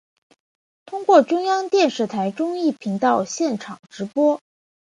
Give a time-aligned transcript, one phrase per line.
[0.87, 4.41] 通过中央电视台综艺频道现场直播。